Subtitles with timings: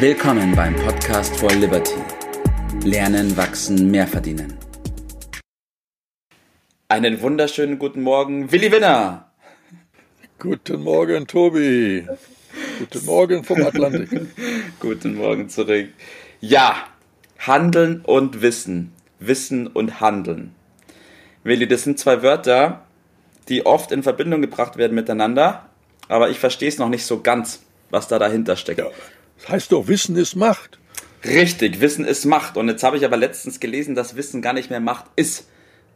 [0.00, 1.96] Willkommen beim Podcast for Liberty.
[2.84, 4.56] Lernen, wachsen, mehr verdienen.
[6.86, 9.32] Einen wunderschönen guten Morgen, Willi Winner.
[10.38, 12.06] Guten Morgen, Tobi.
[12.78, 14.20] Guten Morgen vom Atlantik.
[14.78, 15.88] guten Morgen zurück.
[16.40, 16.76] Ja,
[17.40, 18.92] Handeln und Wissen.
[19.18, 20.54] Wissen und Handeln.
[21.42, 22.86] Willi, das sind zwei Wörter,
[23.48, 25.68] die oft in Verbindung gebracht werden miteinander,
[26.06, 28.78] aber ich verstehe es noch nicht so ganz, was da dahinter steckt.
[28.78, 28.86] Ja,
[29.40, 30.78] das heißt doch, Wissen ist Macht.
[31.24, 32.56] Richtig, Wissen ist Macht.
[32.56, 35.48] Und jetzt habe ich aber letztens gelesen, dass Wissen gar nicht mehr Macht ist.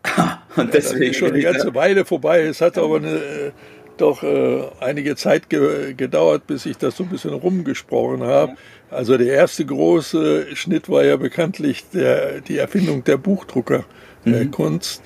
[0.56, 2.42] Und deswegen ja, das ist schon eine ganze Weile vorbei.
[2.42, 3.52] Es hat aber eine, äh,
[3.96, 8.54] doch äh, einige Zeit ge gedauert, bis ich das so ein bisschen rumgesprochen habe.
[8.90, 15.02] Also der erste große Schnitt war ja bekanntlich der, die Erfindung der Buchdruckerkunst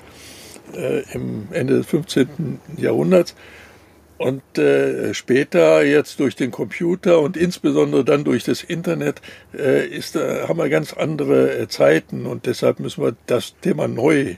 [0.73, 0.79] mhm.
[0.79, 2.59] äh, im Ende des 15.
[2.77, 3.35] Jahrhunderts.
[4.17, 9.21] Und äh, später jetzt durch den Computer und insbesondere dann durch das Internet
[9.53, 13.87] äh, ist, äh, haben wir ganz andere äh, Zeiten und deshalb müssen wir das Thema
[13.87, 14.35] neu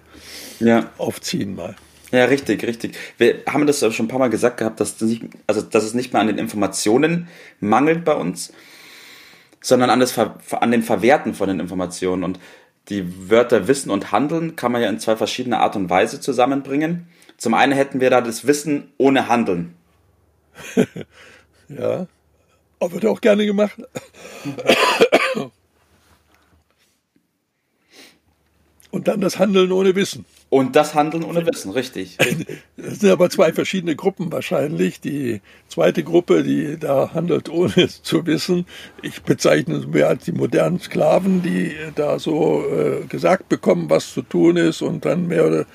[0.60, 0.92] ja.
[0.98, 1.76] aufziehen mal.
[2.12, 2.98] Ja, richtig, richtig.
[3.18, 5.94] Wir haben das schon ein paar Mal gesagt gehabt, dass, das nicht, also, dass es
[5.94, 7.28] nicht mehr an den Informationen
[7.60, 8.52] mangelt bei uns,
[9.62, 12.24] sondern an, das Ver, an dem Verwerten von den Informationen.
[12.24, 12.40] Und
[12.90, 17.08] die Wörter Wissen und Handeln kann man ja in zwei verschiedene Art und Weise zusammenbringen.
[17.40, 19.74] Zum einen hätten wir da das Wissen ohne Handeln.
[21.70, 22.06] ja,
[22.80, 23.82] aber wird auch gerne gemacht.
[28.92, 30.26] Und dann das Handeln ohne Wissen.
[30.50, 32.18] Und das Handeln ohne Wissen, richtig.
[32.76, 35.00] Das sind aber zwei verschiedene Gruppen wahrscheinlich.
[35.00, 38.66] Die zweite Gruppe, die da handelt ohne zu wissen,
[39.04, 44.12] ich bezeichne es mehr als die modernen Sklaven, die da so äh, gesagt bekommen, was
[44.12, 45.66] zu tun ist und dann mehr oder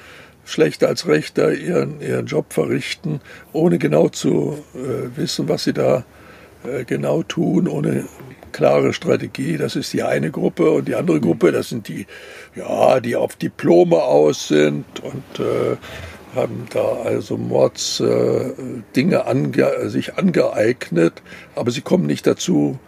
[0.44, 3.20] schlechter als rechter ihren, ihren Job verrichten,
[3.52, 6.04] ohne genau zu äh, wissen, was sie da
[6.64, 8.04] äh, genau tun, ohne
[8.52, 9.56] klare Strategie.
[9.56, 12.06] Das ist die eine Gruppe und die andere Gruppe, das sind die,
[12.54, 15.76] ja, die auf Diplome aus sind und äh,
[16.34, 18.52] haben da also Mords äh,
[18.96, 21.22] Dinge ange sich angeeignet,
[21.54, 22.78] aber sie kommen nicht dazu,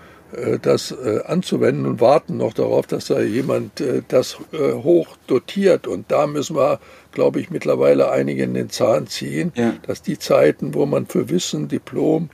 [0.61, 5.87] das äh, anzuwenden und warten noch darauf, dass da jemand äh, das hoch dotiert.
[5.87, 6.81] Und da müssen wir,
[7.13, 9.75] glaube ich, mittlerweile einige in den Zahn ziehen, ja.
[9.87, 12.31] dass die Zeiten, wo man für Wissen, Diplom,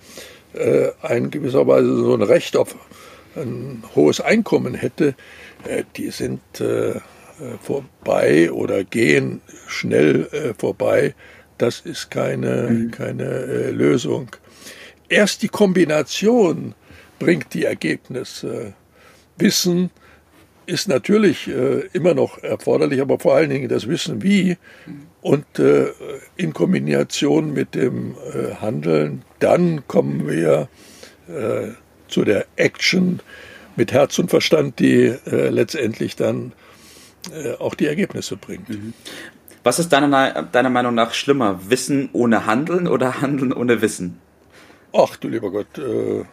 [1.00, 2.76] ein gewisserweise so ein Recht auf
[3.36, 5.14] ein hohes Einkommen hätte,
[5.96, 6.42] die sind
[7.62, 11.14] vorbei oder gehen schnell vorbei.
[11.56, 12.90] Das ist keine, mhm.
[12.90, 14.28] keine Lösung.
[15.08, 16.74] Erst die Kombination
[17.22, 18.74] bringt die Ergebnisse.
[19.36, 19.90] Wissen
[20.66, 24.56] ist natürlich äh, immer noch erforderlich, aber vor allen Dingen das Wissen wie
[25.20, 25.86] und äh,
[26.36, 30.68] in Kombination mit dem äh, Handeln, dann kommen wir
[32.08, 33.20] zu der Action
[33.76, 36.52] mit Herz und Verstand, die letztendlich dann
[37.60, 38.68] auch die Ergebnisse bringt.
[38.68, 38.92] Mhm.
[39.62, 41.60] Was ist deiner, deiner Meinung nach schlimmer?
[41.70, 44.18] Wissen ohne Handeln oder Handeln ohne Wissen?
[44.94, 46.24] Ach du lieber Gott, äh,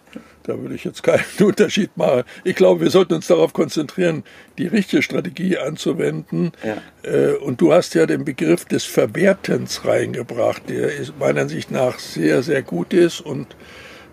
[0.44, 2.24] da würde ich jetzt keinen Unterschied machen.
[2.44, 4.24] Ich glaube, wir sollten uns darauf konzentrieren,
[4.58, 6.52] die richtige Strategie anzuwenden.
[6.64, 6.78] Ja.
[7.04, 12.00] Äh, und du hast ja den Begriff des Verwertens reingebracht, der ist meiner Ansicht nach
[12.00, 13.56] sehr, sehr gut ist und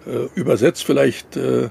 [0.07, 1.71] äh, übersetzt vielleicht äh,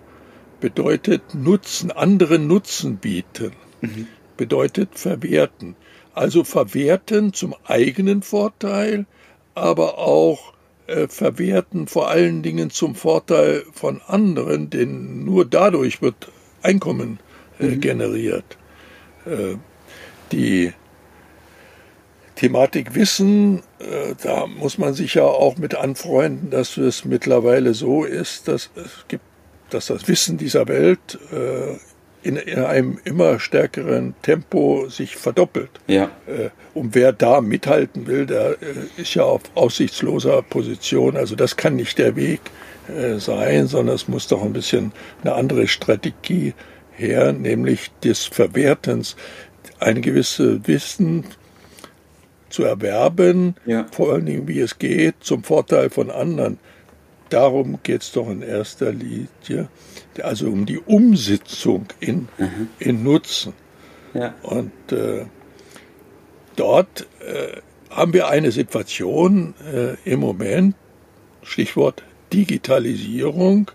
[0.60, 3.52] bedeutet Nutzen, anderen Nutzen bieten.
[3.82, 4.08] Mhm.
[4.36, 5.76] Bedeutet verwerten.
[6.14, 9.06] Also verwerten zum eigenen Vorteil,
[9.54, 10.55] aber auch
[11.08, 16.32] verwerten, vor allen Dingen zum Vorteil von anderen, denn nur dadurch wird
[16.62, 17.20] Einkommen
[17.60, 17.82] äh, mhm.
[17.82, 18.58] generiert.
[19.26, 19.56] Äh,
[20.32, 20.74] die
[22.36, 28.04] Thematik Wissen, äh, da muss man sich ja auch mit anfreunden, dass es mittlerweile so
[28.04, 29.24] ist, dass es gibt,
[29.70, 31.78] dass das Wissen dieser Welt äh,
[32.26, 35.70] in, in einem immer stärkeren Tempo sich verdoppelt.
[35.88, 36.06] Ja.
[36.26, 41.18] Äh, und wer da mithalten will, der äh, ist ja auf aussichtsloser Position.
[41.18, 42.42] Also das kann nicht der Weg
[42.88, 44.92] äh, sein, sondern es muss doch ein bisschen
[45.24, 46.54] eine andere Strategie
[46.94, 49.16] her, nämlich des Verwertens,
[49.80, 51.26] ein gewisses Wissen
[52.50, 53.86] zu erwerben, ja.
[53.92, 56.58] vor allen Dingen wie es geht, zum Vorteil von anderen.
[57.30, 59.68] Darum geht es doch in erster Linie
[60.24, 62.70] also um die Umsetzung in, mhm.
[62.80, 63.54] in Nutzen.
[64.14, 64.34] Ja.
[64.44, 65.26] Und äh,
[66.56, 70.76] dort äh, haben wir eine Situation äh, im Moment,
[71.44, 73.72] Stichwort Digitalisierung,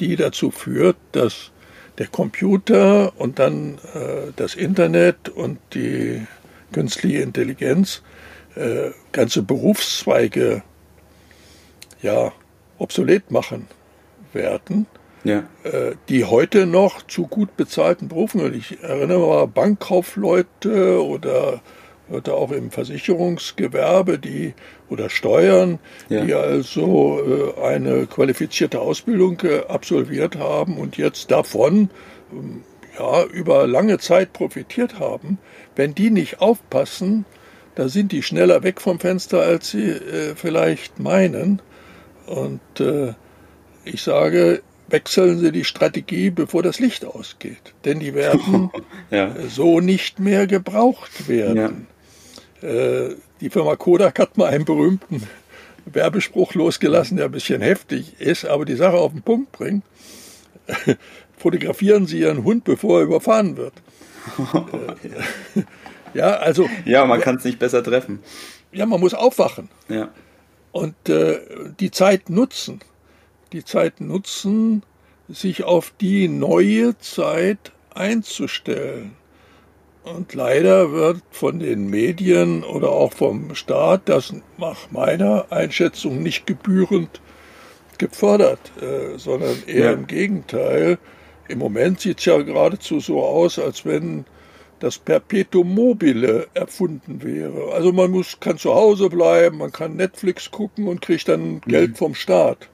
[0.00, 1.52] die dazu führt, dass
[1.98, 6.26] der Computer und dann äh, das Internet und die
[6.72, 8.02] künstliche Intelligenz
[8.54, 10.62] äh, ganze Berufszweige
[12.02, 12.32] ja,
[12.78, 13.66] obsolet machen
[14.32, 14.86] werden
[15.26, 15.44] ja.
[15.64, 21.60] äh, die heute noch zu gut bezahlten Berufen, und ich erinnere mal Bankkaufleute oder
[22.08, 24.54] Leute auch im Versicherungsgewerbe, die
[24.88, 26.24] oder Steuern, Ja.
[26.24, 27.20] die also
[27.58, 31.90] äh, eine qualifizierte Ausbildung äh, absolviert haben und jetzt davon
[32.32, 32.62] ähm,
[32.96, 35.38] ja, über lange Zeit profitiert haben.
[35.74, 37.24] Wenn die nicht aufpassen,
[37.74, 41.60] da sind die schneller weg vom Fenster, als sie äh, vielleicht meinen.
[42.26, 43.14] Und äh,
[43.84, 47.74] ich sage, wechseln Sie die Strategie, bevor das Licht ausgeht.
[47.84, 48.70] Denn die werden
[49.10, 49.34] Ja.
[49.48, 51.86] so nicht mehr gebraucht werden.
[52.62, 55.22] Äh, die Firma Kodak hat mal einen berühmten
[55.84, 59.84] Werbespruch losgelassen, der ein bisschen heftig ist, aber die Sache auf den Punkt bringt.
[61.38, 63.74] Fotografieren Sie Ihren Hund, bevor er überfahren wird.
[66.14, 68.20] Ja, also, Ja, man kann es nicht besser treffen.
[68.72, 70.08] ja, man muss aufwachen Ja.
[70.76, 71.38] Und äh,
[71.80, 72.80] die Zeit nutzen.
[73.52, 74.82] Die Zeit nutzen,
[75.28, 79.12] sich auf die neue Zeit einzustellen.
[80.04, 86.46] Und leider wird von den Medien oder auch vom Staat das nach meiner Einschätzung nicht
[86.46, 87.20] gebührend
[87.98, 89.92] gefördert, äh, sondern eher Ja.
[89.92, 90.98] im Gegenteil.
[91.48, 94.26] Im Moment sieht es ja geradezu so aus, als wenn
[94.80, 97.72] das Perpetuum mobile erfunden wäre.
[97.72, 101.96] Also man muss, kann zu Hause bleiben, man kann Netflix gucken und kriegt dann Geld
[101.96, 102.68] vom Staat.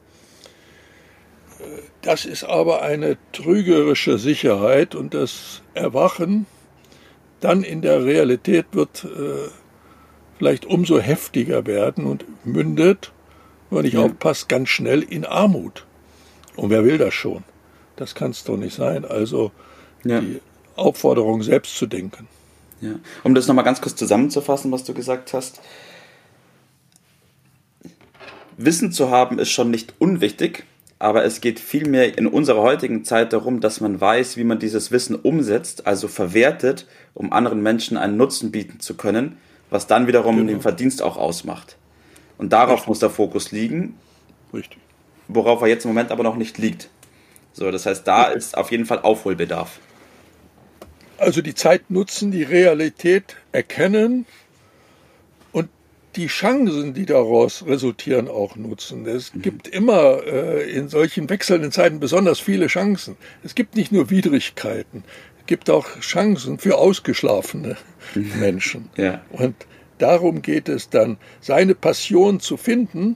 [2.03, 6.47] Das ist aber eine trügerische Sicherheit und das Erwachen
[7.41, 9.49] dann in der Realität wird äh,
[10.39, 13.13] vielleicht umso heftiger werden und mündet,
[13.71, 14.01] wenn man nicht Ja.
[14.03, 15.87] aufpasst, ganz schnell in Armut.
[16.57, 17.45] Und wer will das schon?
[17.97, 19.05] Das kann es doch nicht sein.
[19.05, 19.53] Also
[20.05, 20.21] Ja.
[20.21, 20.41] die
[20.77, 22.29] Aufforderung, selbst zu denken.
[22.81, 22.95] Ja.
[23.23, 25.61] Um das nochmal ganz kurz zusammenzufassen, was du gesagt hast.
[28.57, 30.65] Wissen zu haben ist schon nicht unwichtig,
[30.99, 34.91] aber es geht vielmehr in unserer heutigen Zeit darum, dass man weiß, wie man dieses
[34.91, 39.37] Wissen umsetzt, also verwertet, um anderen Menschen einen Nutzen bieten zu können,
[39.71, 40.49] was dann wiederum Genau.
[40.49, 41.77] den Verdienst auch ausmacht.
[42.39, 43.97] Und darauf muss der Fokus liegen,
[44.53, 44.79] Richtig.
[45.29, 46.89] worauf er jetzt im Moment aber noch nicht liegt.
[47.53, 49.79] So, das heißt, da ist auf jeden Fall Aufholbedarf.
[51.23, 54.27] Also die Zeit nutzen, die Realität erkennen
[55.53, 55.69] und
[56.17, 59.07] die Chancen, die daraus resultieren, auch nutzen.
[59.07, 63.17] Es gibt immer äh, in solchen wechselnden Zeiten besonders viele Chancen.
[63.45, 65.05] Es gibt nicht nur Widrigkeiten,
[65.39, 67.77] es gibt auch Chancen für ausgeschlafene
[68.41, 68.91] Menschen.
[68.97, 69.25] Ja.
[69.31, 69.55] Und
[69.99, 73.15] darum geht es dann, seine Passion zu finden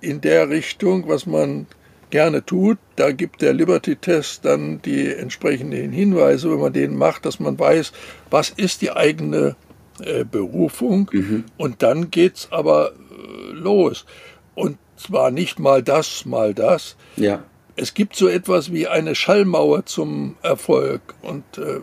[0.00, 1.68] in der Richtung, was man
[2.14, 2.78] gerne tut.
[2.94, 7.90] Da gibt der Liberty-Test dann die entsprechenden Hinweise, wenn man den macht, dass man weiß,
[8.30, 9.56] was ist die eigene
[10.00, 11.10] äh, Berufung.
[11.56, 14.06] Und dann geht's aber äh, los.
[14.54, 16.94] Und zwar nicht mal das, mal das.
[17.16, 17.42] Ja.
[17.74, 21.00] Es gibt so etwas wie eine Schallmauer zum Erfolg.
[21.20, 21.80] Und äh,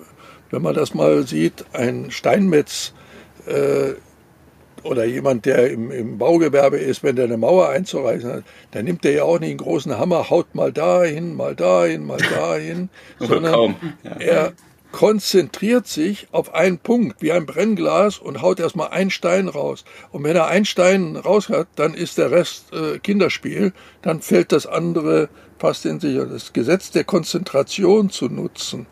[0.49, 2.93] wenn man das mal sieht, ein Steinmetz
[3.47, 3.95] äh,
[4.83, 9.03] oder jemand, der im, im Baugewerbe ist, wenn der eine Mauer einzureißen hat, dann nimmt
[9.03, 12.89] der ja auch nicht einen großen Hammer, haut mal dahin, mal dahin, mal dahin,
[13.19, 14.11] sondern kaum, ja.
[14.19, 14.53] er
[14.91, 19.85] konzentriert sich auf einen Punkt, wie ein Brennglas und haut erstmal einen Stein raus.
[20.11, 24.51] Und wenn er einen Stein raus hat, dann ist der Rest äh, Kinderspiel, dann fällt
[24.51, 25.29] das andere
[25.59, 26.17] fast in sich.
[26.17, 28.85] Das Gesetz der Konzentration zu nutzen,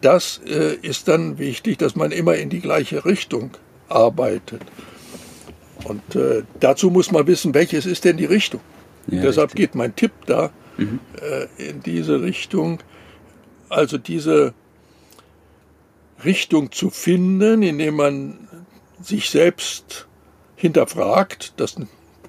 [0.00, 3.52] das äh, ist dann wichtig, dass man immer in die gleiche Richtung
[3.88, 4.62] arbeitet.
[5.84, 8.60] Und äh, dazu muss man wissen, welches ist denn die Richtung.
[9.08, 9.70] Ja, Deshalb richtig.
[9.70, 12.80] geht mein Tipp da äh, in diese Richtung.
[13.68, 14.54] Also diese
[16.24, 18.48] Richtung zu finden, indem man
[19.00, 20.06] sich selbst
[20.56, 21.76] hinterfragt, das,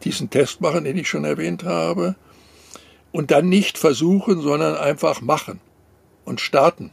[0.04, 2.16] diesen Test machen, den ich schon erwähnt habe,
[3.12, 5.60] und dann nicht versuchen, sondern einfach machen
[6.26, 6.92] und starten,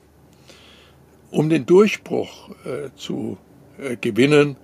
[1.30, 3.38] um den Durchbruch äh, zu
[3.78, 4.56] äh, gewinnen,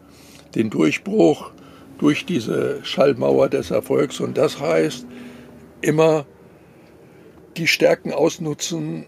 [0.55, 1.53] den Durchbruch
[1.99, 4.21] durch diese Schallmauer des Erfolgs.
[4.21, 5.07] Und das heißt,
[5.81, 6.26] immer
[7.57, 9.07] die Stärken ausnutzen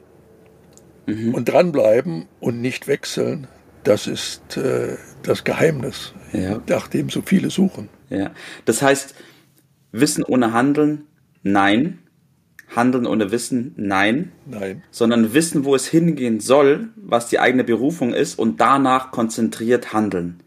[1.07, 3.47] und dranbleiben und nicht wechseln.
[3.85, 6.61] Das ist äh, das Geheimnis, Ja.
[6.68, 7.88] nach dem so viele suchen.
[8.11, 8.30] Ja.
[8.64, 9.14] Das heißt,
[9.92, 11.07] Wissen ohne Handeln,
[11.42, 11.99] nein.
[12.75, 14.33] Handeln ohne Wissen, nein.
[14.45, 14.83] Nein.
[14.90, 20.42] Sondern wissen, wo es hingehen soll, was die eigene Berufung ist und danach konzentriert handeln.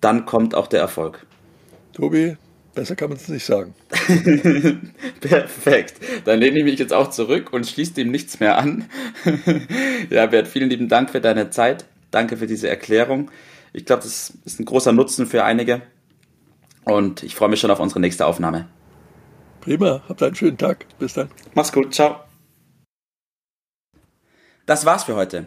[0.00, 1.24] Dann kommt auch der Erfolg.
[1.94, 2.36] Tobi,
[2.74, 3.74] besser kann man es nicht sagen.
[5.20, 5.94] Perfekt.
[6.24, 8.86] Dann lehne ich mich jetzt auch zurück und schließe dem nichts mehr an.
[10.10, 11.84] ja, Bert, vielen lieben Dank für deine Zeit.
[12.10, 13.30] Danke für diese Erklärung.
[13.72, 15.82] Ich glaube, das ist ein großer Nutzen für einige.
[16.84, 18.68] Und ich freue mich schon auf unsere nächste Aufnahme.
[19.60, 20.86] Prima, habt einen schönen Tag.
[20.98, 21.30] Bis dann.
[21.54, 21.94] Mach's gut.
[21.94, 22.24] Ciao.
[24.66, 25.46] Das war's für heute.